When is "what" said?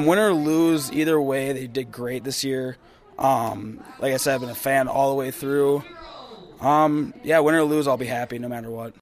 8.70-8.94